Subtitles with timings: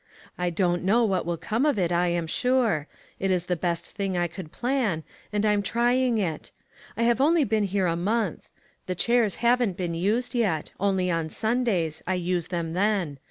[0.35, 2.87] I don't know what will come of it, I am sure.
[3.19, 6.49] It is the best thing I could plan, and I am trying it.
[6.97, 8.49] I have only been here a month.
[8.87, 10.71] The chairs haven't been used yet.
[10.79, 13.19] Only on Sun days; I use them then.